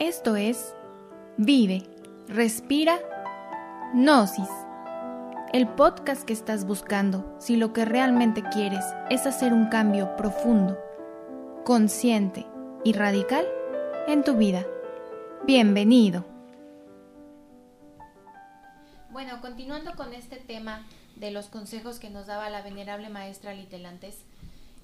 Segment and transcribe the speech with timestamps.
[0.00, 0.74] Esto es
[1.36, 1.82] Vive,
[2.26, 2.98] Respira,
[3.92, 4.48] Gnosis.
[5.52, 10.78] El podcast que estás buscando si lo que realmente quieres es hacer un cambio profundo,
[11.66, 12.46] consciente
[12.82, 13.44] y radical
[14.08, 14.64] en tu vida.
[15.46, 16.24] Bienvenido.
[19.10, 20.86] Bueno, continuando con este tema
[21.16, 24.24] de los consejos que nos daba la venerable maestra Litelantes,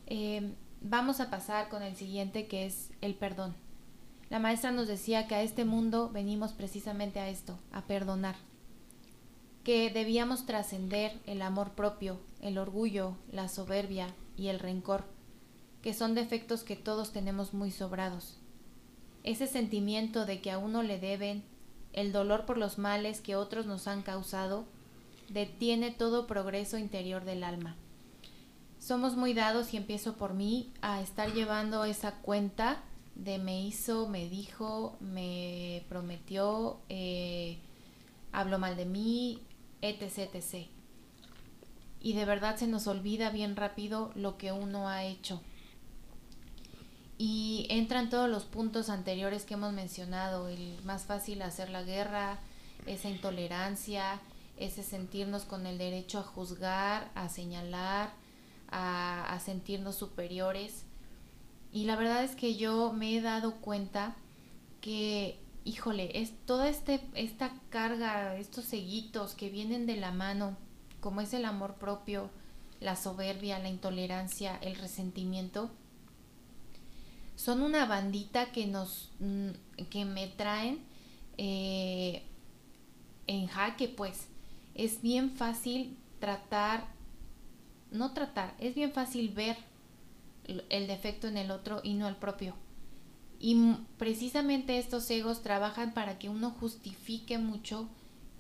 [0.09, 0.53] eh,
[0.83, 3.55] vamos a pasar con el siguiente que es el perdón.
[4.29, 8.35] La maestra nos decía que a este mundo venimos precisamente a esto, a perdonar,
[9.63, 15.05] que debíamos trascender el amor propio, el orgullo, la soberbia y el rencor,
[15.81, 18.37] que son defectos que todos tenemos muy sobrados.
[19.23, 21.45] Ese sentimiento de que a uno le deben,
[21.93, 24.65] el dolor por los males que otros nos han causado,
[25.29, 27.77] detiene todo progreso interior del alma.
[28.81, 32.83] Somos muy dados, y empiezo por mí, a estar llevando esa cuenta
[33.17, 37.59] de me hizo, me dijo, me prometió, eh,
[38.31, 39.43] habló mal de mí,
[39.81, 40.67] etc, etc.
[42.01, 45.41] Y de verdad se nos olvida bien rápido lo que uno ha hecho.
[47.19, 52.39] Y entran todos los puntos anteriores que hemos mencionado, el más fácil hacer la guerra,
[52.85, 54.21] esa intolerancia,
[54.59, 58.11] ese sentirnos con el derecho a juzgar, a señalar,
[58.69, 60.86] a, a sentirnos superiores
[61.77, 64.17] y la verdad es que yo me he dado cuenta
[64.81, 70.57] que, híjole, es toda este, esta carga, estos seguitos que vienen de la mano,
[71.01, 72.31] como es el amor propio,
[72.81, 75.71] la soberbia, la intolerancia, el resentimiento,
[77.35, 79.51] son una bandita que nos, mm,
[79.91, 80.79] que me traen
[81.37, 82.23] eh,
[83.27, 84.29] en jaque, pues.
[84.75, 86.87] Es bien fácil tratar,
[87.91, 89.59] no tratar, es bien fácil ver
[90.47, 92.55] el defecto en el otro y no el propio.
[93.39, 97.89] Y precisamente estos egos trabajan para que uno justifique mucho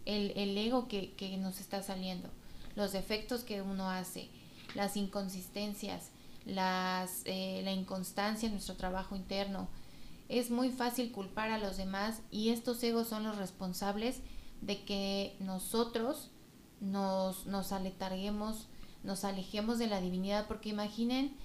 [0.06, 2.30] el, ego que, nos está saliendo,
[2.76, 4.28] los defectos que uno hace,
[4.74, 6.10] las inconsistencias,
[6.46, 9.68] las, eh, la inconstancia en nuestro trabajo interno.
[10.28, 14.20] Es muy fácil culpar a los demás y estos egos son los responsables
[14.60, 16.30] de que nosotros
[16.80, 18.68] nos, nos aletarguemos,
[19.02, 21.36] nos alejemos de la divinidad, porque imaginen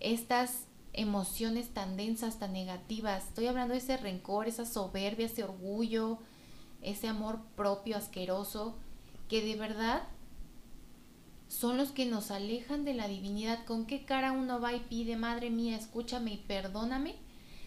[0.00, 3.24] estas emociones tan densas, tan negativas.
[3.28, 6.18] Estoy hablando de ese rencor, esa soberbia, ese orgullo,
[6.82, 8.76] ese amor propio asqueroso,
[9.28, 10.02] que de verdad
[11.48, 13.64] son los que nos alejan de la divinidad.
[13.64, 17.14] ¿Con qué cara uno va y pide, Madre mía, escúchame y perdóname?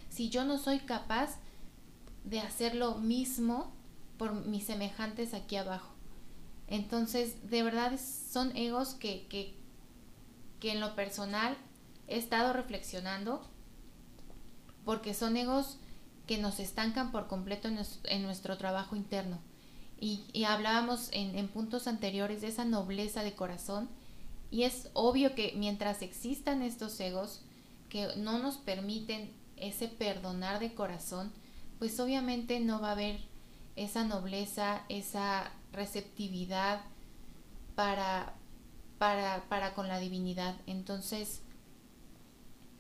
[0.10, 1.38] Si yo no soy capaz
[2.24, 3.72] de hacer lo mismo
[4.18, 5.94] por mis semejantes aquí abajo.
[6.68, 9.56] Entonces, de verdad son egos que, que,
[10.60, 11.58] que en lo personal
[12.09, 13.42] he estado reflexionando
[14.84, 15.78] porque son egos
[16.28, 19.40] que nos estancan por completo en, nuestro trabajo interno.
[20.00, 23.90] Y, hablábamos en, en, puntos anteriores de esa nobleza de corazón.
[24.50, 27.42] Y es obvio que mientras existan estos egos
[27.90, 31.31] que no nos permiten ese perdonar de corazón,
[31.80, 33.19] pues obviamente no va a haber
[33.75, 36.81] esa nobleza, esa receptividad
[37.75, 38.34] para,
[38.98, 40.56] para, para con la divinidad.
[40.68, 41.42] Entonces,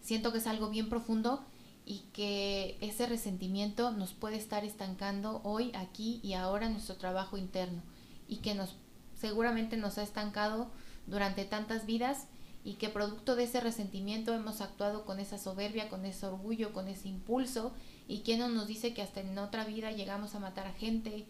[0.09, 1.45] Siento que es algo bien profundo
[1.85, 7.37] y que ese resentimiento nos puede estar estancando hoy, aquí y ahora en nuestro trabajo
[7.37, 7.83] interno
[8.27, 8.75] y que nos
[9.13, 10.71] seguramente nos ha estancado
[11.05, 12.25] durante tantas vidas
[12.63, 16.87] y que producto de ese resentimiento hemos actuado con esa soberbia, con ese orgullo, con
[16.87, 17.71] ese impulso
[18.07, 21.27] y quien no nos dice que hasta en otra vida llegamos a matar a gente.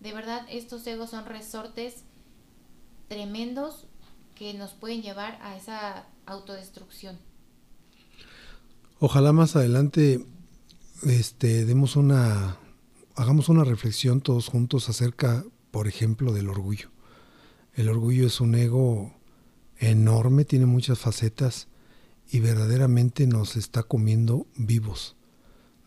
[0.00, 2.04] De verdad, estos egos son resortes
[3.08, 3.84] tremendos
[4.34, 7.18] que nos pueden llevar a esa autodestrucción.
[9.04, 10.24] Ojalá más adelante
[11.02, 12.58] este, demos una,
[13.16, 16.92] hagamos una reflexión todos juntos acerca, por ejemplo, del orgullo.
[17.74, 19.12] El orgullo es un ego
[19.76, 21.66] enorme, tiene muchas facetas
[22.30, 25.16] y verdaderamente nos está comiendo vivos.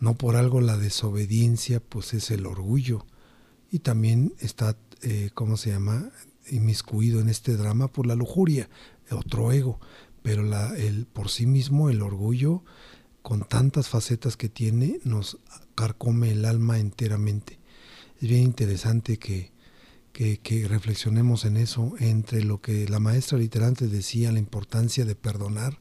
[0.02, 3.06] No por algo la desobediencia, pues es el orgullo.
[3.72, 6.12] Y también está, eh, ¿cómo se llama?,
[6.50, 8.68] inmiscuido en este drama por la lujuria,
[9.10, 9.80] otro ego.
[10.22, 12.62] Pero la, el, por sí mismo el orgullo
[13.26, 15.40] con tantas facetas que tiene, nos
[15.74, 17.58] carcome el alma enteramente.
[18.22, 19.52] Es bien interesante que,
[20.14, 25.80] que, reflexionemos en eso, entre lo que la maestra literalmente decía, la importancia de perdonar,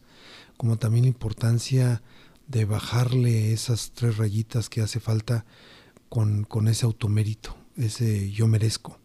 [0.56, 2.02] como también la importancia
[2.48, 5.44] de bajarle esas tres rayitas que hace falta
[6.08, 8.98] con, con ese automérito, ese yo merezco.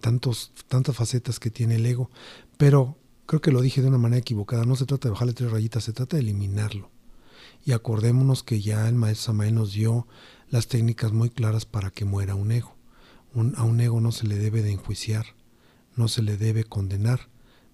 [0.00, 2.10] Tantos, tantas facetas que tiene el ego,
[2.56, 2.96] pero
[3.26, 5.84] creo que lo dije de una manera equivocada, no se trata de bajarle tres rayitas,
[5.84, 6.95] se trata de eliminarlo
[7.66, 10.06] Y acordémonos que ya el maestro Samael nos dio
[10.48, 12.76] las técnicas muy claras para que muera un ego.
[13.56, 15.26] a un ego no se le debe de enjuiciar,
[15.96, 17.28] no se le debe condenar,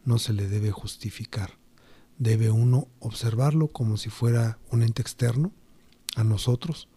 [0.07, 1.59] no se le debe justificar.
[2.17, 5.53] Debe uno observarlo como si fuera un ente externo
[6.17, 6.89] a nosotros,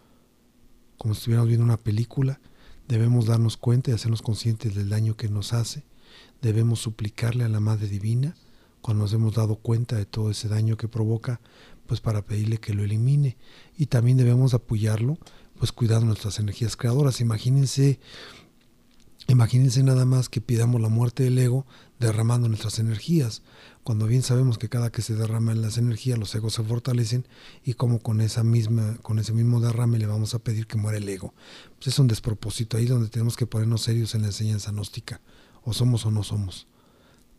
[0.97, 2.39] como si estuviéramos viendo una película.
[2.88, 5.83] Debemos darnos cuenta y hacernos conscientes del daño que nos hace.
[6.42, 8.38] Debemos suplicarle a la Madre Divina
[8.86, 11.42] cuando nos hemos dado cuenta de todo ese daño que provoca,
[11.87, 13.37] pues para pedirle que lo elimine.
[13.77, 15.17] Y también debemos apoyarlo,
[15.57, 17.21] pues cuidando nuestras energías creadoras.
[17.21, 17.99] Imagínense,
[19.27, 21.65] imagínense nada más que pidamos la muerte del ego
[21.99, 23.41] derramando nuestras energías,
[23.83, 27.27] cuando bien sabemos que cada que se derraman las energías los egos se fortalecen
[27.63, 30.97] y como con esa misma, con ese mismo derrame le vamos a pedir que muera
[30.97, 31.33] el ego.
[31.77, 35.21] Pues es un despropósito ahí donde tenemos que ponernos serios en la enseñanza gnóstica,
[35.63, 36.67] o somos o no somos.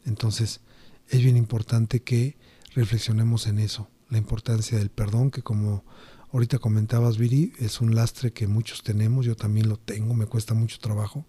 [0.04, 0.60] Entonces,
[1.08, 2.36] es bien importante que
[2.74, 5.84] reflexionemos en eso, la importancia del perdón, que como
[6.32, 10.54] ahorita comentabas, Viri, es un lastre que muchos tenemos, yo también lo tengo, me cuesta
[10.54, 11.24] mucho trabajo.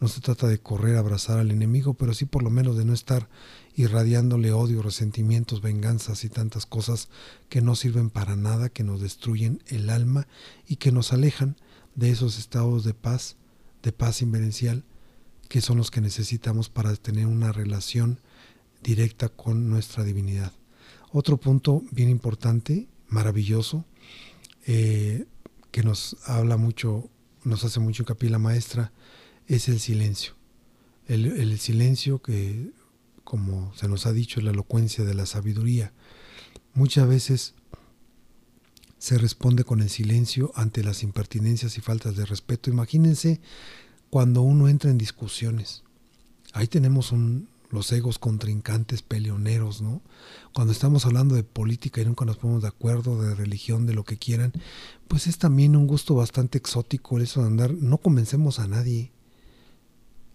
[0.00, 2.92] No se trata de correr, abrazar al enemigo, pero sí por lo menos de no
[2.92, 3.28] estar
[3.74, 7.08] irradiándole odio, resentimientos, venganzas y tantas cosas
[7.48, 10.26] que no sirven para nada, que nos destruyen el alma
[10.66, 11.56] y que nos alejan
[11.94, 13.36] de esos estados de paz,
[13.82, 14.84] de paz inverencial,
[15.48, 18.20] que son los que necesitamos para tener una relación
[18.82, 20.52] directa con nuestra divinidad.
[21.16, 23.84] Otro punto bien importante, maravilloso,
[24.66, 25.26] eh,
[25.70, 27.08] que nos habla mucho,
[27.44, 28.90] nos hace mucho hincapié la maestra,
[29.46, 30.32] es el silencio.
[31.06, 32.72] El, silencio que,
[33.22, 35.92] como se nos ha dicho, es la elocuencia de la sabiduría.
[36.72, 37.54] Muchas veces
[38.98, 42.70] se responde con el silencio ante las impertinencias y faltas de respeto.
[42.70, 43.40] Imagínense
[44.10, 45.84] cuando uno entra en discusiones.
[46.54, 50.02] Ahí tenemos un, los egos contrincantes, peleoneros, ¿no?
[50.52, 54.04] Cuando estamos hablando de política y nunca nos ponemos de acuerdo, de religión, de lo
[54.04, 54.52] que quieran,
[55.08, 59.12] pues es también un gusto bastante exótico eso de andar, no convencemos a nadie.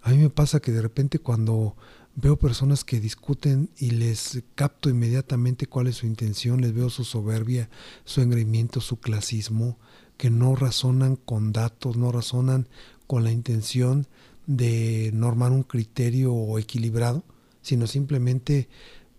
[0.02, 1.76] A mí me pasa que de repente cuando
[2.16, 7.04] veo personas que discuten y les capto inmediatamente cuál es su intención, les veo su
[7.04, 7.70] soberbia,
[8.06, 9.78] su engreimiento, su clasismo,
[10.18, 12.68] que no razonan con datos, no razonan
[13.08, 14.08] con la intención
[14.50, 17.24] de normar un criterio equilibrado,
[17.62, 18.68] sino simplemente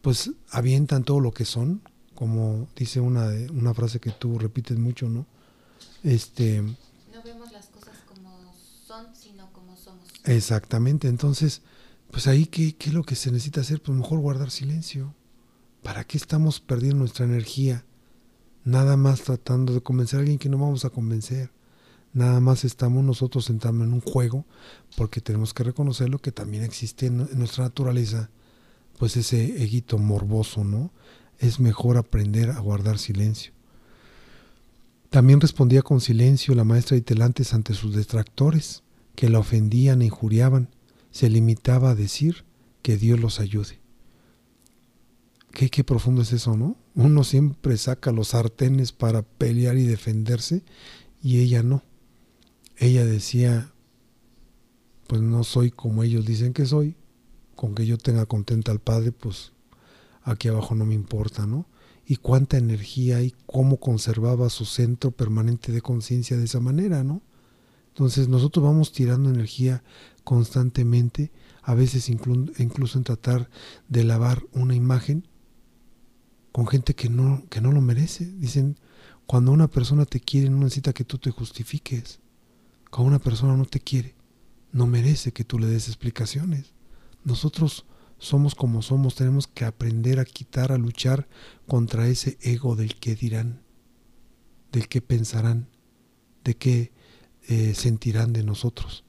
[0.03, 1.83] pues avientan todo lo que son,
[2.17, 5.27] como dice una, una frase que tú repites mucho, ¿no?
[6.03, 8.53] Este, no vemos las cosas como
[8.85, 10.05] son, sino como somos.
[10.25, 11.63] Exactamente, entonces,
[12.11, 13.81] pues ahí, ¿qué, qué es lo que se necesita hacer?
[13.81, 15.15] Pues mejor guardar silencio.
[15.85, 17.85] ¿Para qué estamos perdiendo nuestra energía?
[18.65, 21.53] Nada más tratando de convencer a alguien que no vamos a convencer.
[22.13, 24.45] Nada más estamos nosotros sentando en un juego,
[24.97, 28.31] porque tenemos que reconocerlo que también existe en, nuestra naturaleza,
[28.99, 30.91] pues ese eguito morboso, ¿no?
[31.39, 33.53] Es mejor aprender a guardar silencio.
[35.09, 38.83] También respondía con silencio la maestra de Telantes ante sus detractores,
[39.15, 40.69] que la ofendían e injuriaban.
[41.13, 42.45] Se limitaba a decir
[42.83, 43.81] que Dios los ayude.
[45.53, 46.77] Qué, qué profundo es eso, ¿no?
[46.95, 50.63] Uno siempre saca los sartenes para pelear y defenderse
[51.23, 51.83] y ella no
[52.81, 53.73] ella decía,
[55.07, 56.97] pues no soy como ellos dicen que soy,
[57.55, 59.53] con que yo tenga contenta al Padre, pues
[60.23, 61.67] aquí abajo no me importa, ¿no?
[62.07, 67.21] Y cuánta energía y cómo conservaba su centro permanente de conciencia de esa manera, ¿no?
[67.89, 69.85] Entonces nosotros vamos tirando energía
[70.25, 71.33] constantemente,
[71.63, 73.51] a veces incluso en tratar
[73.89, 75.29] de lavar una imagen
[76.51, 78.25] con gente que no, que no lo merece.
[78.25, 78.79] Dicen,
[79.27, 82.21] cuando una persona te quiere no necesita que tú te justifiques.
[82.91, 84.15] Cuando una persona no te quiere,
[84.73, 86.75] no merece que tú le des explicaciones.
[87.25, 87.87] Nosotros
[88.19, 91.29] somos como somos, tenemos que aprender a quitar, a luchar
[91.67, 93.63] contra ese ego del que dirán,
[94.73, 95.69] del que pensarán,
[96.45, 96.93] de qué
[97.49, 99.05] eh, sentirán de nosotros.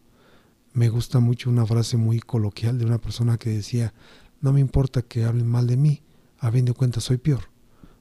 [0.74, 3.94] Me gusta mucho una frase muy coloquial de una persona que decía,
[4.40, 6.04] no me importa que hablen mal de mí,
[6.40, 7.50] a fin de cuentas soy peor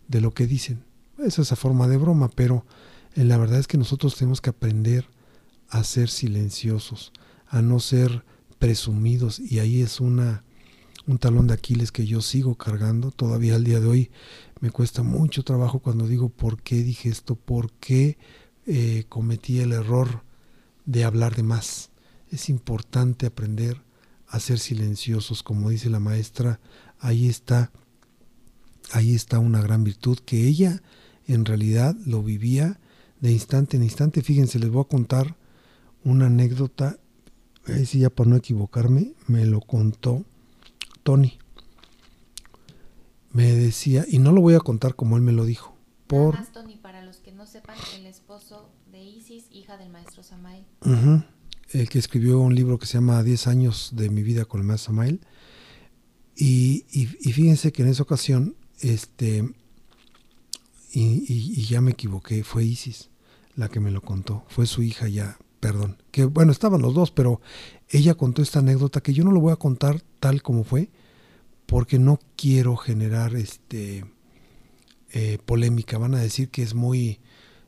[0.08, 0.84] de lo que dicen.
[1.18, 2.64] Es esa forma de broma, pero
[3.14, 5.08] en la verdad es que nosotros tenemos que aprender
[5.70, 7.12] a ser silenciosos,
[7.46, 8.24] a no ser
[8.58, 10.44] presumidos y ahí es una
[11.06, 14.10] un talón de Aquiles que yo sigo cargando todavía al día de hoy
[14.60, 18.18] me cuesta mucho trabajo cuando digo por qué dije esto, por qué
[18.66, 20.22] eh, cometí el error
[20.84, 21.90] de hablar de más.
[22.30, 23.82] Es importante aprender
[24.28, 26.60] a ser silenciosos, como dice la maestra,
[26.98, 27.72] ahí está,
[28.92, 30.82] ahí está una gran virtud que ella
[31.26, 32.78] en realidad lo vivía
[33.20, 34.22] de instante en instante.
[34.22, 35.36] Fíjense, les voy a contar
[36.04, 36.98] una anécdota,
[37.66, 40.24] ahí sí ya por no equivocarme, me lo contó
[41.02, 41.38] Tony.
[43.32, 45.76] Me decía, y no lo voy a contar como él me lo dijo.
[46.06, 46.44] Por...
[46.52, 47.00] Tony, para
[47.46, 50.64] sepan, el esposo de Isis, hija del maestro Samael.
[51.72, 54.66] El que escribió un libro que se llama 10 años de mi vida con el
[54.66, 55.20] maestro Samael.
[56.36, 59.52] Y, y, fíjense que en esa ocasión, este,
[60.92, 63.10] y, y, ya me equivoqué, fue Isis
[63.56, 67.10] la que me lo contó, fue su hija ya, perdón, que bueno, estaban los dos,
[67.10, 67.40] pero
[67.88, 70.90] ella contó esta anécdota que yo no lo voy a contar tal como fue,
[71.66, 74.04] porque no quiero generar este
[75.12, 75.98] eh, polémica.
[75.98, 77.20] Van a decir que es muy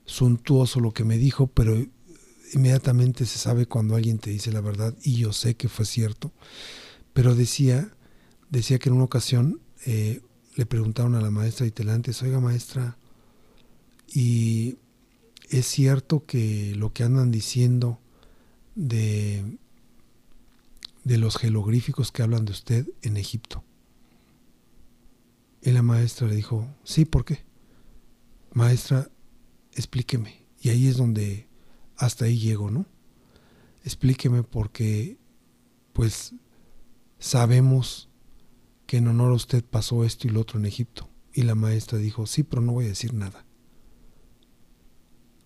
[0.05, 1.77] suntuoso lo que me dijo, pero
[2.53, 6.33] inmediatamente se sabe cuando alguien te dice la verdad y yo sé que fue cierto.
[7.13, 7.95] Pero decía,
[8.51, 10.21] decía que en una ocasión eh,
[10.57, 12.97] le preguntaron a la maestra Itelantes, oiga maestra,
[14.15, 14.77] y
[15.53, 18.01] es cierto que lo que andan diciendo
[18.75, 19.59] de,
[21.05, 23.63] de los jeroglíficos que hablan de usted en Egipto.
[25.61, 27.45] Y la maestra le dijo, sí, ¿por qué?
[28.55, 29.11] Maestra,
[29.75, 30.47] explíqueme.
[30.59, 31.49] Y ahí es donde
[31.97, 32.87] hasta ahí llego, ¿no?
[33.85, 35.19] Explíqueme porque,
[35.93, 36.35] pues,
[37.19, 38.09] sabemos
[38.87, 41.11] que en honor a usted pasó esto y lo otro en Egipto.
[41.35, 43.45] Y la maestra dijo, sí, pero no voy a decir nada.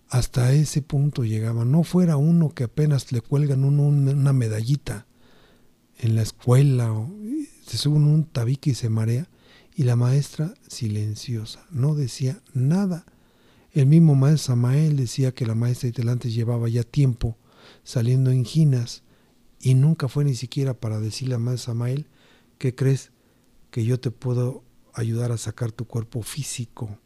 [0.09, 1.65] Hasta ese punto llegaba.
[1.65, 5.05] No fuera uno que apenas le cuelgan una medallita
[5.99, 7.11] en la escuela o
[7.65, 9.27] se sube un tabique y se marea
[9.77, 13.05] y la maestra silenciosa, no decía nada.
[13.73, 17.37] El mismo maestro Samael decía que la maestra Itelantes llevaba ya tiempo
[17.83, 19.03] saliendo en ginas
[19.59, 22.07] y nunca fue ni siquiera para decirle a maestro Samael
[22.57, 23.11] que crees
[23.69, 26.97] que yo te puedo ayudar a sacar tu cuerpo físico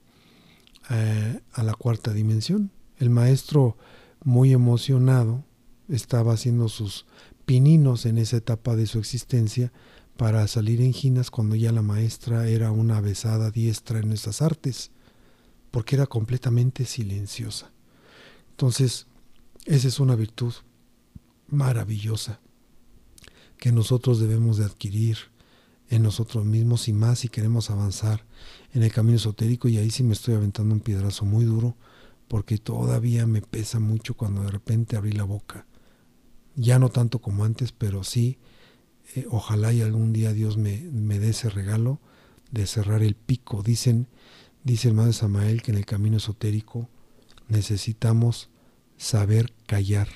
[0.90, 2.72] eh, a la cuarta dimensión.
[3.02, 3.78] El maestro,
[4.24, 5.44] muy emocionado,
[5.90, 7.08] estaba haciendo sus
[7.48, 9.74] pininos en esa etapa de su existencia
[10.18, 14.92] para salir en ginas cuando ya la maestra era una avesada diestra en esas artes,
[15.72, 17.72] porque era completamente silenciosa.
[18.52, 19.08] Entonces,
[19.66, 20.54] esa es una virtud
[21.48, 22.40] maravillosa
[23.58, 25.18] que nosotros debemos de adquirir
[25.90, 28.28] en nosotros mismos y más si queremos avanzar
[28.74, 31.76] en el camino esotérico y ahí sí me estoy aventando un piedrazo muy duro
[32.32, 35.66] porque todavía me pesa mucho cuando de repente abrí la boca.
[36.56, 38.38] Ya no tanto como antes, pero sí
[39.16, 42.00] eh, ojalá y algún día Dios me, me, dé ese regalo
[42.50, 43.64] de cerrar el pico.
[43.64, 44.08] Dicen,
[44.64, 46.88] dice el Madre Samael que en el camino esotérico
[47.50, 48.50] necesitamos
[48.96, 50.08] saber callar,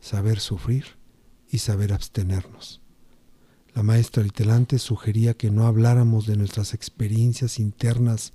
[0.00, 0.96] saber sufrir
[1.50, 2.80] y saber abstenernos.
[3.74, 8.32] La maestra Litelante sugería que no habláramos de nuestras experiencias internas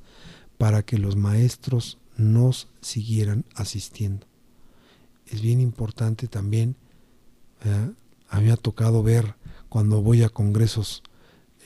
[0.59, 4.27] para que los maestros nos siguieran asistiendo.
[5.25, 6.75] Es bien importante también,
[8.29, 9.35] a mí me ha tocado ver
[9.69, 11.03] cuando voy a congresos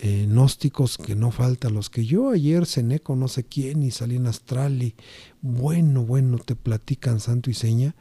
[0.01, 3.91] eh, gnósticos que no faltan los que yo ayer cené con no sé quién y
[3.91, 4.95] salí en astral y
[5.41, 7.95] bueno, bueno, te platican santo y seña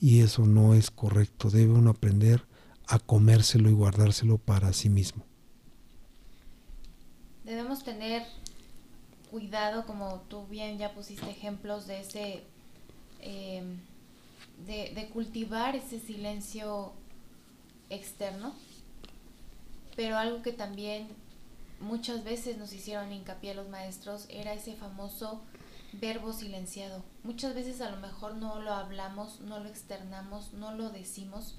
[0.00, 1.50] y eso no es correcto.
[1.50, 2.44] Debe uno aprender
[2.86, 5.24] a comérselo y guardárselo para sí mismo.
[7.44, 8.22] Debemos tener
[9.30, 12.42] cuidado, como tú bien ya pusiste ejemplos de ese,
[13.20, 13.62] eh,
[14.66, 16.92] de, de cultivar ese silencio
[17.90, 18.54] externo
[19.98, 21.08] pero algo que también
[21.80, 25.42] muchas veces nos hicieron hincapié los maestros era ese famoso
[25.92, 27.02] verbo silenciado.
[27.24, 31.56] Muchas veces a lo mejor no lo hablamos, no lo externamos, no lo decimos,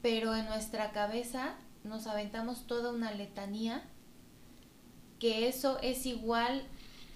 [0.00, 3.82] pero en nuestra cabeza nos aventamos toda una letanía
[5.18, 6.66] que eso es igual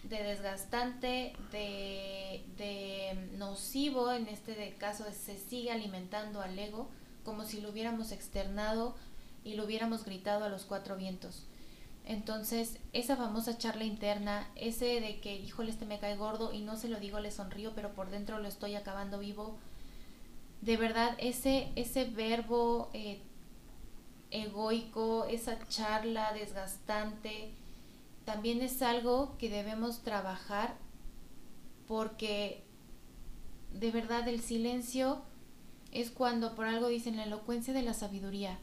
[0.05, 6.89] de desgastante, de, de nocivo, en este caso se sigue alimentando al ego,
[7.25, 8.97] como si lo hubiéramos externado
[9.45, 11.45] y lo hubiéramos gritado a los cuatro vientos.
[12.05, 16.77] Entonces, esa famosa charla interna, ese de que, híjole, este me cae gordo y no
[16.77, 19.57] se lo digo, le sonrío, pero por dentro lo estoy acabando vivo.
[20.63, 23.21] De verdad, ese, ese verbo eh,
[24.33, 27.53] egoico, esa charla desgastante,
[28.25, 30.77] también es algo que debemos trabajar
[31.87, 32.63] porque
[33.73, 35.23] de verdad el silencio
[35.91, 38.59] es cuando por algo dicen la elocuencia de la sabiduría.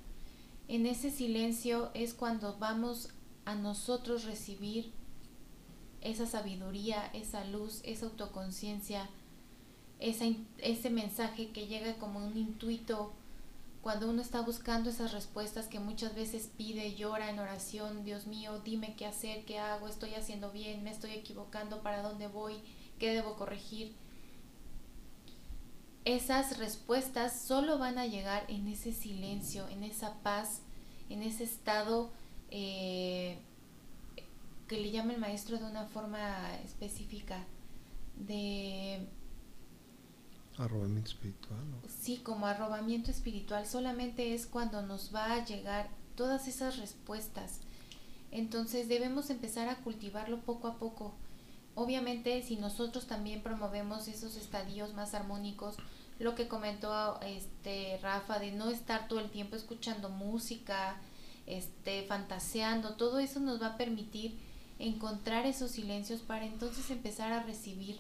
[0.68, 3.10] En ese silencio es cuando vamos
[3.46, 4.92] a nosotros recibir
[6.02, 9.10] esa sabiduría, esa luz, esa autoconciencia,
[10.00, 13.14] ese mensaje que llega como un intuito
[13.82, 18.60] cuando uno está buscando esas respuestas que muchas veces pide, llora en oración, Dios mío,
[18.60, 22.62] dime qué hacer, qué hago, estoy haciendo bien, me estoy equivocando, para dónde voy,
[23.00, 23.96] qué debo corregir
[26.06, 30.62] esas respuestas solo van a llegar en ese silencio, en esa paz,
[31.10, 32.12] en ese estado
[32.52, 33.38] eh,
[34.68, 37.46] que le llama el maestro de una forma específica,
[38.16, 39.08] de
[40.60, 41.58] Arrobamiento espiritual.
[42.02, 43.66] Sí, como arrobamiento espiritual.
[43.66, 47.62] Solamente es cuando nos va a llegar todas esas respuestas.
[48.32, 51.14] Entonces debemos empezar a cultivarlo poco a poco.
[51.76, 55.78] Obviamente, si nosotros también promovemos esos estadios más armónicos,
[56.20, 60.98] lo que comentó este Rafa de no estar todo el tiempo escuchando música,
[61.46, 64.38] este fantaseando, todo eso nos va a permitir
[64.78, 67.98] encontrar esos silencios para entonces empezar a recibir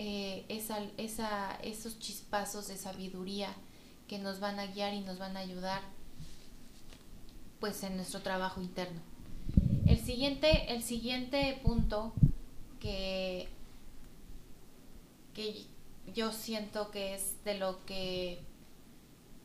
[0.00, 3.52] eh, esa, esos chispazos de sabiduría
[4.06, 5.82] que nos van a guiar y nos van a ayudar
[7.58, 9.00] pues en nuestro trabajo interno.
[9.86, 12.12] El siguiente, el siguiente punto
[12.78, 13.48] que,
[15.34, 15.66] que
[16.14, 18.40] yo siento que es de lo que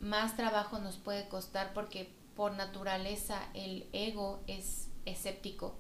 [0.02, 5.74] más trabajo nos puede costar porque por naturaleza el ego es escéptico,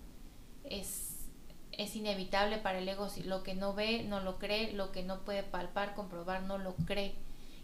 [0.64, 1.13] es,
[1.78, 5.04] es inevitable para el ego, si lo que no ve no lo cree, lo que
[5.04, 7.16] no puede palpar, comprobar, no lo cree.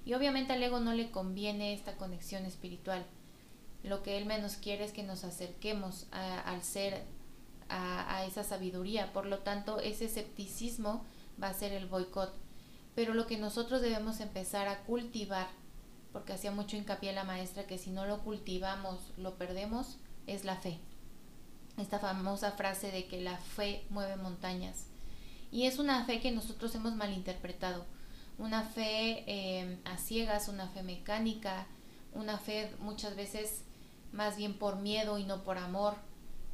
[0.06, 3.06] Y obviamente al ego no le conviene esta conexión espiritual.
[3.84, 7.04] Lo que él menos quiere es que nos acerquemos al ser,
[7.70, 9.14] a, a esa sabiduría.
[9.14, 11.06] Por lo tanto, ese escepticismo
[11.42, 12.34] va a ser el boicot
[13.00, 15.48] pero lo que nosotros debemos empezar a cultivar,
[16.12, 20.58] porque hacía mucho hincapié la maestra que si no lo cultivamos lo perdemos, es la
[20.58, 20.82] fe.
[21.80, 24.86] Esta famosa frase de que la fe mueve montañas.
[25.52, 27.86] Y es una fe que nosotros hemos malinterpretado.
[28.38, 31.68] Una fe eh, a ciegas, una fe mecánica,
[32.14, 33.64] una fe muchas veces
[34.12, 35.96] más bien por miedo y no por amor.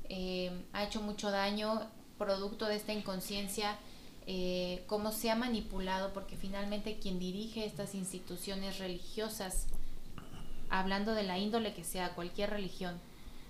[0.10, 3.78] Eh, ha hecho mucho daño producto de esta inconsciencia
[4.28, 9.68] eh, cómo se ha manipulado, porque finalmente quien dirige estas instituciones religiosas,
[10.70, 13.00] hablando de la índole que sea, cualquier religión,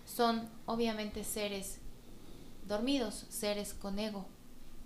[0.06, 1.80] son obviamente seres
[2.68, 4.26] dormidos, seres con ego.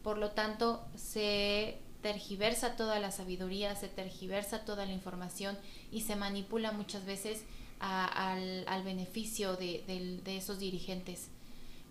[0.03, 5.57] Por lo tanto, se tergiversa toda la sabiduría, se tergiversa toda la información
[5.91, 7.43] y se manipula muchas veces
[7.79, 11.29] al, beneficio de esos dirigentes.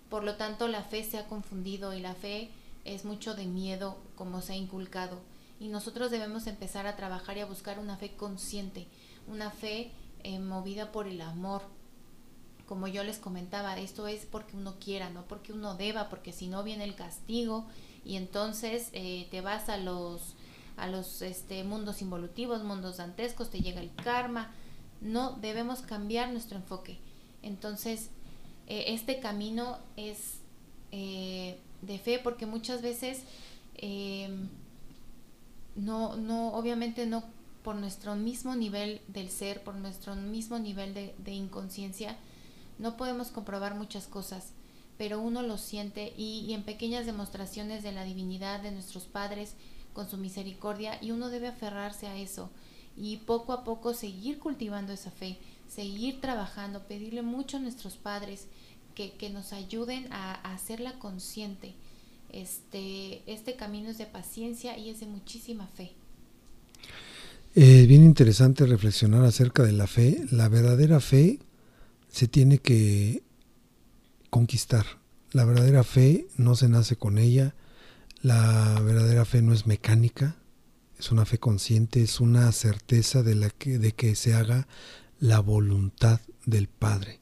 [0.08, 2.50] Por lo tanto, la fe se ha confundido y la fe
[2.84, 5.20] es mucho de miedo como se ha inculcado
[5.60, 8.86] y nosotros debemos empezar a trabajar y a buscar una fe consciente,
[9.26, 9.90] una fe
[10.22, 11.62] eh, movida por el amor.
[12.68, 16.48] Como yo les comentaba, esto es porque uno quiera, no porque uno deba, porque si
[16.48, 17.66] no viene el castigo
[18.04, 20.35] y entonces eh, te vas a los
[20.76, 24.52] a los este, mundos involutivos, mundos dantescos, te llega el karma.
[25.00, 26.98] No debemos cambiar nuestro enfoque.
[27.42, 28.11] Entonces,
[28.68, 30.38] eh, este camino es
[30.90, 33.22] de fe, porque muchas veces
[33.76, 34.48] em,
[35.76, 37.24] no, no, obviamente no
[37.62, 42.16] por nuestro mismo nivel del ser, por nuestro mismo nivel de, de inconsciencia,
[42.78, 44.52] no podemos comprobar muchas cosas,
[44.96, 49.54] pero uno lo siente y, en pequeñas demostraciones de la divinidad de nuestros padres
[49.92, 52.50] con su misericordia y uno debe aferrarse a eso
[52.96, 55.38] y poco a poco seguir cultivando esa fe,
[55.68, 58.48] seguir trabajando, pedirle mucho a nuestros padres
[58.94, 61.74] que, nos ayuden a, hacerla consciente.
[62.32, 65.92] Este, este camino es de paciencia y es de muchísima fe.
[67.54, 70.24] Es bien interesante reflexionar acerca de la fe.
[70.32, 71.38] La verdadera fe
[72.18, 73.22] se tiene que
[74.28, 74.85] conquistar.
[75.31, 77.54] La verdadera fe no se nace con ella.
[78.22, 80.35] La verdadera fe no es mecánica,
[80.98, 84.66] es una fe consciente, es una certeza de, la que, de que se haga
[85.20, 87.20] la voluntad del Padre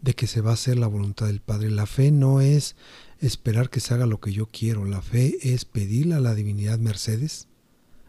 [0.00, 1.68] de que se va a hacer la voluntad del Padre.
[1.68, 2.76] La fe no es
[3.18, 6.78] esperar que se haga lo que yo quiero, la fe es pedirle a la divinidad
[6.78, 7.48] Mercedes,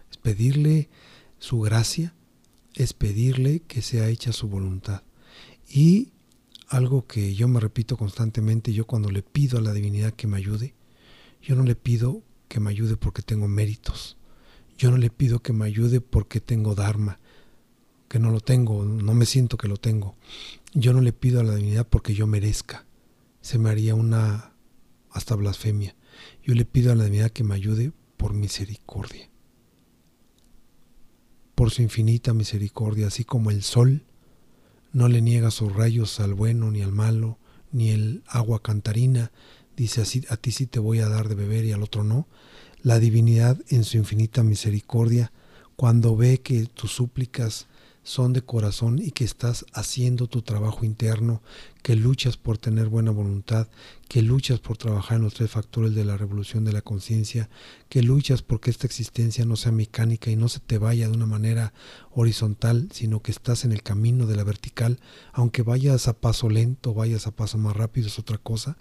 [0.09, 0.87] es pedirle
[1.39, 2.13] su gracia,
[2.75, 5.01] es pedirle que sea hecha su voluntad.
[5.73, 6.09] Y
[6.67, 10.35] algo que yo me repito constantemente, yo cuando le pido a la divinidad que me
[10.37, 10.73] ayude,
[11.41, 14.17] yo no le pido que me ayude porque tengo méritos,
[14.77, 17.19] yo no le pido que me ayude porque tengo Dharma,
[18.09, 20.17] que no lo tengo, no me siento que lo tengo.
[20.73, 22.85] Yo no le pido a la divinidad porque yo merezca.
[23.39, 24.53] Se me haría una
[25.09, 25.95] hasta blasfemia.
[26.43, 29.29] Yo le pido a la divinidad que me ayude por misericordia.
[31.55, 34.03] Por su infinita misericordia, así como el sol
[34.93, 37.37] no le niega sus rayos al bueno ni al malo,
[37.71, 39.31] ni el agua cantarina
[39.77, 42.27] dice así, a ti sí te voy a dar de beber y al otro no.
[42.83, 45.31] La divinidad en su infinita misericordia,
[45.75, 47.67] cuando ve que tus súplicas
[48.03, 51.41] son de corazón y que estás haciendo tu trabajo interno,
[51.83, 53.67] que luchas por tener buena voluntad,
[54.07, 57.49] que luchas por trabajar en los tres factores de la revolución de la conciencia,
[57.89, 61.27] que luchas porque esta existencia no sea mecánica y no se te vaya de una
[61.27, 61.73] manera
[62.09, 64.99] horizontal, sino que estás en el camino de la vertical,
[65.31, 68.77] aunque vayas a paso lento, vayas a paso más rápido, es otra cosa,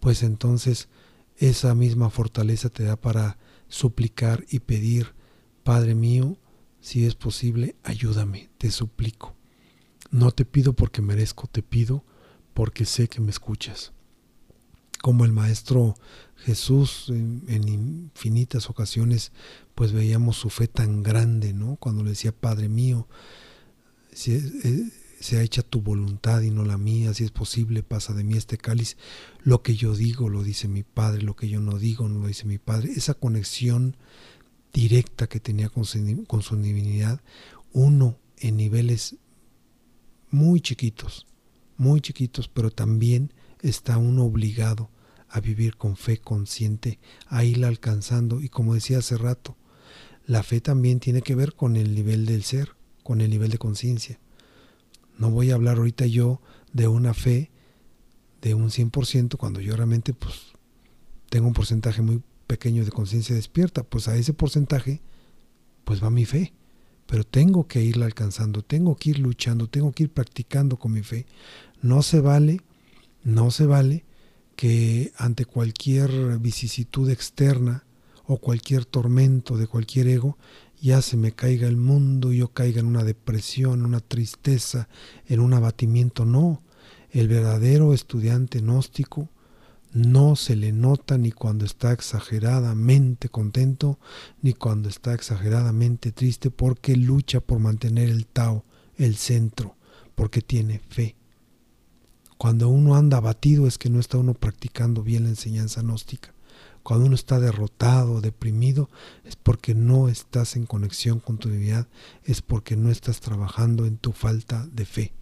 [0.00, 0.88] pues entonces
[1.36, 5.14] esa misma fortaleza te da para suplicar y pedir,
[5.62, 6.36] Padre mío,
[6.84, 9.34] si es posible, ayúdame, te suplico.
[10.10, 12.04] No te pido porque merezco, te pido
[12.52, 13.94] porque sé que me escuchas.
[15.00, 15.94] Como el Maestro
[16.36, 19.32] Jesús en, infinitas ocasiones,
[19.74, 21.76] pues veíamos su fe tan grande, ¿no?
[21.76, 23.08] Cuando le decía, Padre mío,
[24.12, 24.90] si, eh,
[25.42, 28.98] hecha tu voluntad y no la mía, si es posible, pasa de mí este cáliz.
[29.42, 32.26] Lo que yo digo lo dice mi Padre, lo que yo no digo no lo
[32.26, 32.92] dice mi Padre.
[32.94, 33.96] Esa conexión
[34.74, 37.22] directa que tenía con su, divinidad,
[37.72, 39.16] uno en niveles
[40.30, 41.26] muy chiquitos,
[41.76, 43.32] muy chiquitos, pero también
[43.62, 44.90] está uno obligado
[45.28, 48.40] a vivir con fe consciente, a irla alcanzando.
[48.40, 49.56] Y como decía hace rato,
[50.26, 53.58] la fe también tiene que ver con el nivel del ser, con el nivel de
[53.58, 54.18] conciencia.
[55.18, 57.52] No voy a hablar ahorita yo de una fe
[58.42, 60.34] de un 100% cuando yo realmente pues
[61.30, 65.02] tengo un porcentaje muy pequeño de conciencia despierta, pues a ese porcentaje
[65.84, 66.52] pues va mi fe
[67.06, 71.02] pero tengo que irla alcanzando, tengo que ir luchando, tengo que ir practicando con mi
[71.02, 71.26] fe.
[71.82, 72.60] No se vale,
[73.22, 74.04] no se vale
[74.56, 77.84] que ante cualquier vicisitud externa
[78.26, 80.38] o cualquier tormento de cualquier ego,
[80.80, 84.88] ya se me caiga el mundo, yo caiga en una depresión, una tristeza,
[85.26, 86.24] en un abatimiento.
[86.24, 86.62] No,
[87.10, 89.28] el verdadero estudiante gnóstico
[89.94, 94.00] no se le nota ni cuando está exageradamente contento,
[94.42, 98.64] ni cuando está exageradamente triste, porque lucha por mantener el Tao,
[98.96, 99.76] el centro,
[100.16, 101.14] porque tiene fe.
[102.36, 106.34] Cuando uno anda abatido es que no está uno practicando bien la enseñanza gnóstica.
[106.82, 108.90] Cuando uno está derrotado, deprimido,
[109.24, 111.86] es porque no estás en conexión con tu divinidad,
[112.24, 115.12] es porque no estás trabajando en tu falta de fe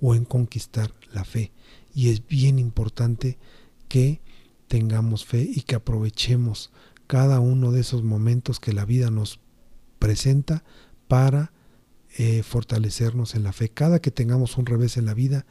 [0.00, 1.52] o en conquistar la fe.
[1.94, 3.38] Y es bien importante
[3.92, 4.22] que
[4.68, 6.70] tengamos fe y que aprovechemos
[7.06, 9.38] cada uno de esos momentos que la vida nos
[9.98, 10.64] presenta
[11.08, 11.52] para
[12.16, 13.68] eh, fortalecernos en la fe.
[13.68, 15.44] Cada que tengamos un revés en la vida,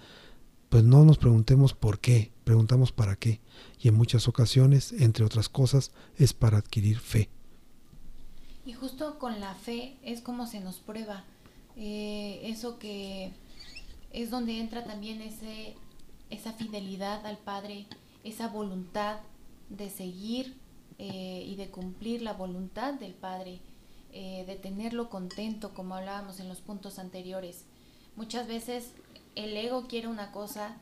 [0.70, 3.42] pues no nos preguntemos por qué, preguntamos para qué.
[3.80, 7.30] Y en muchas ocasiones, entre otras cosas, es para adquirir fe.
[8.66, 11.26] Y justo con la fe es como se nos prueba.
[11.78, 13.34] Eh, eso que
[14.12, 15.76] es donde entra también ese,
[16.32, 17.86] esa fidelidad al Padre,
[18.24, 19.20] esa voluntad
[19.70, 20.58] de seguir
[20.98, 23.60] eh, y de cumplir la voluntad del Padre,
[24.12, 27.66] eh, de tenerlo contento, como hablábamos en los puntos anteriores.
[28.16, 28.94] Muchas veces
[29.36, 30.78] el ego quiere una cosa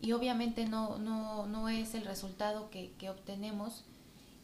[0.00, 3.84] y obviamente no, no, no es el resultado que, obtenemos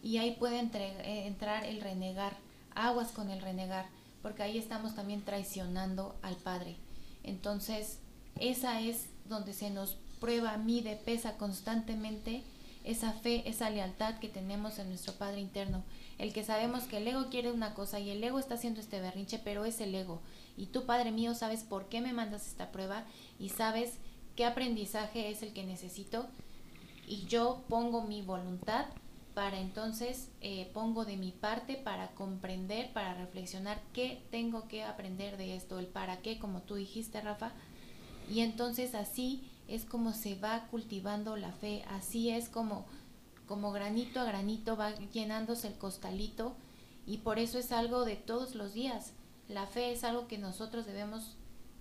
[0.02, 2.36] y ahí puede eh, entrar el renegar,
[2.74, 3.86] aguas con el renegar,
[4.22, 6.76] porque ahí estamos también traicionando al Padre.
[7.22, 8.00] Entonces,
[8.40, 12.42] esa es donde se nos prueba, mide, pesa constantemente
[12.82, 15.84] esa fe, esa lealtad que tenemos en nuestro Padre interno.
[16.16, 19.02] El que sabemos que el ego quiere una cosa y el ego está haciendo este
[19.02, 20.22] berrinche, pero es el ego.
[20.56, 23.04] Y tú, Padre mío, sabes por qué me mandas esta prueba
[23.38, 23.98] y sabes
[24.34, 26.26] qué aprendizaje es el que necesito.
[27.06, 28.86] Y yo pongo mi voluntad
[29.34, 35.36] para entonces eh, pongo de mi parte para comprender, para reflexionar qué tengo que aprender
[35.36, 37.52] de esto, el para qué, como tú dijiste, Rafa.
[38.32, 42.86] Y entonces así es como se va cultivando la fe, así es como,
[43.46, 46.54] como granito a granito va llenándose el costalito
[47.06, 49.12] y por eso es algo de todos los días.
[49.48, 51.36] La fe es algo que nosotros debemos,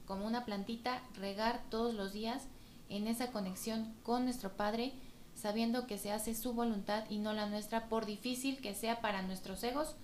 [0.05, 2.43] como una plantita, regar todos los días
[2.89, 4.93] en esa conexión con nuestro Padre,
[5.35, 9.21] sabiendo que se hace su voluntad y no la nuestra, por difícil que sea para
[9.21, 9.95] nuestros egos,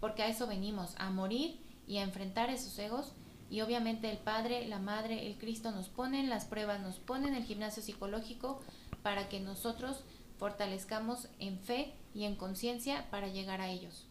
[0.00, 3.12] porque a eso venimos, a morir y a enfrentar esos egos
[3.50, 7.44] y obviamente el Padre, la Madre, el Cristo nos ponen las pruebas, nos ponen el
[7.44, 8.60] gimnasio psicológico
[9.02, 10.04] para que nosotros
[10.38, 14.06] fortalezcamos en fe y en conciencia para llegar a ellos.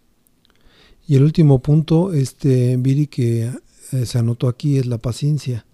[1.07, 3.51] Y el último punto, este Viri, que
[3.91, 5.65] eh, se anotó aquí es la paciencia.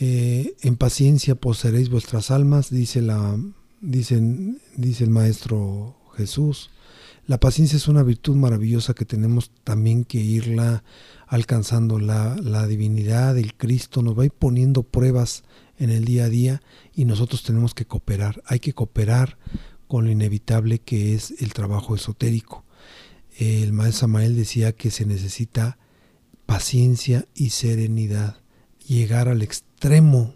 [0.00, 3.38] Eh, en paciencia poseeréis vuestras almas, dice, la,
[3.80, 6.70] dicen, dice el Maestro Jesús.
[7.26, 10.84] La paciencia es una virtud maravillosa que tenemos también que irla
[11.26, 11.98] alcanzando.
[11.98, 15.42] La, la divinidad, el Cristo nos va a ir poniendo pruebas
[15.78, 16.62] en el día a día
[16.94, 18.42] y nosotros tenemos que cooperar.
[18.46, 19.38] Hay que cooperar
[19.88, 22.64] con lo inevitable que es el trabajo esotérico.
[23.38, 25.78] El maestro Samael decía que se necesita
[26.46, 28.42] paciencia y serenidad,
[28.86, 30.34] llegar al extremo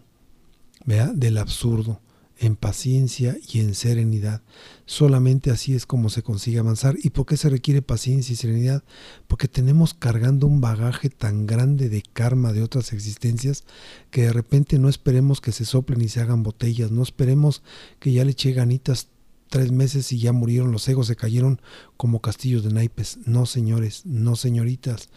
[0.87, 2.01] del absurdo
[2.38, 4.42] en paciencia y en serenidad.
[4.88, 6.96] Solamente así es como se consigue avanzar.
[7.03, 8.83] ¿Y por qué se requiere paciencia y serenidad?
[9.27, 13.64] Porque tenemos cargando un bagaje tan grande de karma de otras existencias
[14.11, 17.62] que de repente no esperemos que se soplen y se hagan botellas, no esperemos
[18.01, 19.09] que ya le eche ganitas
[19.51, 21.61] tres meses y ya murieron los egos, se cayeron
[21.98, 23.18] como castillos de naipes.
[23.27, 25.11] No, señores, no, señoritas.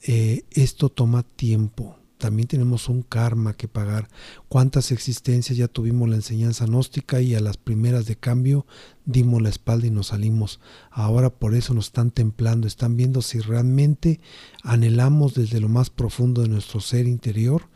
[0.00, 2.01] eh, esto toma tiempo.
[2.22, 4.08] También tenemos un karma que pagar.
[4.48, 8.64] ¿Cuántas existencias ya tuvimos la enseñanza gnóstica y a las primeras de cambio
[9.04, 10.60] dimos la espalda y nos salimos?
[10.92, 14.20] Ahora por eso nos están templando, están viendo si realmente
[14.62, 17.68] anhelamos desde lo más profundo de nuestro ser interior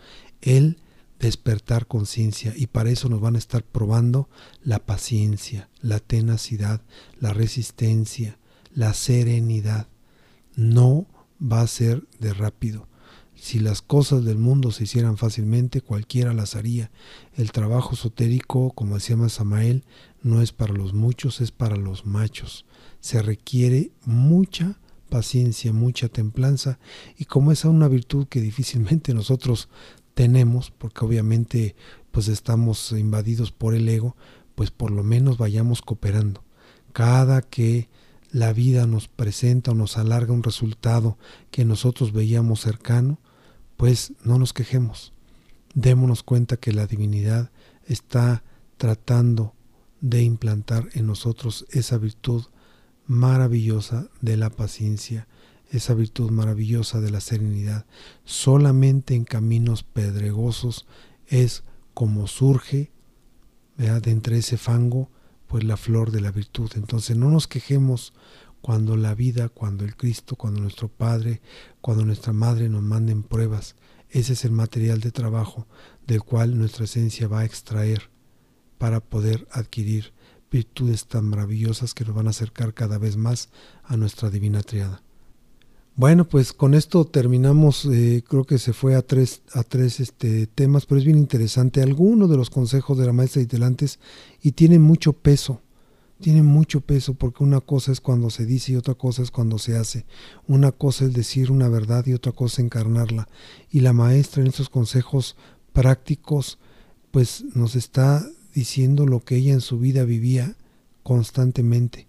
[0.42, 0.78] el
[1.18, 4.28] despertar conciencia y para eso nos van a estar probando
[4.62, 6.82] la paciencia, la tenacidad,
[7.18, 8.38] la resistencia,
[8.72, 9.88] la serenidad.
[10.54, 11.09] No
[11.42, 12.87] va a ser de rápido.
[13.37, 16.90] Si las cosas del mundo se hicieran fácilmente, cualquiera las haría.
[17.37, 19.85] El trabajo esotérico, como decía Samael,
[20.22, 22.64] no es para los muchos, es para los machos.
[23.01, 26.79] Se requiere mucha paciencia, mucha templanza,
[27.16, 29.68] y como es una virtud que difícilmente nosotros
[30.14, 31.77] tenemos, porque obviamente
[32.11, 34.16] pues estamos invadidos por el ego,
[34.55, 36.42] pues por lo menos vayamos cooperando.
[36.92, 37.88] Cada que
[38.31, 41.18] la vida nos presenta o nos alarga un resultado
[41.51, 43.20] que nosotros veíamos cercano,
[43.77, 45.12] pues no nos quejemos.
[45.75, 47.51] Démonos cuenta que la divinidad
[47.87, 48.43] está
[48.77, 49.55] tratando
[50.01, 52.45] de implantar en nosotros esa virtud
[53.07, 55.29] maravillosa de la paciencia,
[55.71, 57.87] esa virtud maravillosa de la serenidad.
[58.25, 60.87] Solamente en caminos pedregosos
[61.27, 62.91] es como surge
[63.77, 65.11] de entre ese fango
[65.47, 66.71] pues la flor de la virtud.
[66.75, 68.12] Entonces no nos quejemos
[68.61, 71.40] cuando la vida, cuando el Cristo, cuando nuestro Padre,
[71.81, 73.77] cuando nuestra Madre nos manden pruebas.
[74.11, 75.66] Ese es el material de trabajo
[76.07, 78.11] del cual nuestra esencia va a extraer
[78.79, 80.12] para poder adquirir
[80.51, 83.51] virtudes tan maravillosas que nos van a acercar cada vez más
[83.85, 85.03] a nuestra divina triada.
[85.99, 90.47] Bueno, pues con esto terminamos, eh, creo que se fue a tres, a tres este,
[90.47, 91.83] temas, pero es bien interesante.
[91.83, 93.99] Algunos de los consejos de la maestra Itelantes
[94.42, 95.62] y tienen mucho peso,
[96.20, 99.59] tienen mucho peso porque una cosa es cuando se dice y otra cosa es cuando
[99.59, 100.07] se hace.
[100.46, 103.29] Una cosa es decir una verdad y otra cosa encarnarla.
[103.70, 105.37] Y la maestra en estos consejos
[105.72, 106.59] prácticos
[107.11, 110.57] pues nos está diciendo lo que ella en su vida vivía
[111.02, 112.09] constantemente.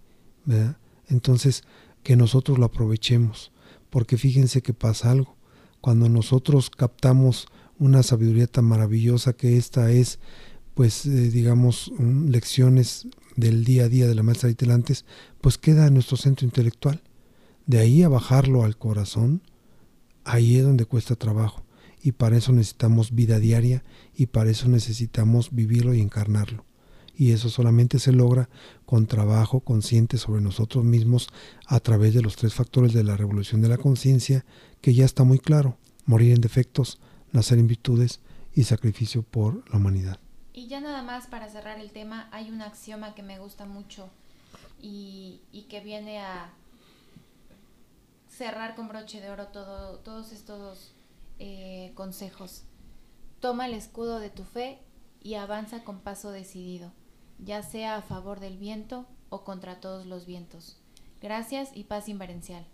[1.08, 1.62] Entonces,
[2.02, 3.52] que nosotros lo aprovechemos
[3.90, 5.36] porque fíjense que pasa algo.
[5.80, 7.46] Cuando nosotros captamos
[7.78, 10.18] una sabiduría tan maravillosa que esta es,
[10.74, 13.06] pues eh, digamos, lecciones
[13.38, 15.04] del día a día de la maestra Itelantes,
[15.40, 17.02] pues queda en nuestro centro intelectual.
[17.66, 19.42] De ahí a bajarlo al corazón,
[20.24, 21.64] ahí es donde cuesta trabajo.
[22.02, 26.64] Y para eso necesitamos vida diaria y para eso necesitamos vivirlo y encarnarlo
[27.18, 28.48] y eso solamente se logra
[28.86, 31.28] con trabajo consciente sobre nosotros mismos
[31.66, 34.46] a través de los tres factores de la revolución de la conciencia,
[34.80, 37.00] que ya está muy claro, morir en defectos,
[37.32, 38.20] nacer en virtudes
[38.54, 40.20] y sacrificio por la humanidad.
[40.58, 44.08] Y ya nada más para cerrar el tema, hay un axioma que me gusta mucho
[44.82, 45.40] y,
[45.70, 46.50] que viene a
[48.28, 50.90] cerrar con broche de oro todo, todos estos
[51.38, 52.64] eh, consejos.
[53.38, 54.80] Toma el escudo de tu fe
[55.22, 56.90] y avanza con paso decidido
[57.38, 60.76] ya sea a favor del viento o contra todos los vientos.
[61.22, 62.66] Gracias y paz inverencial.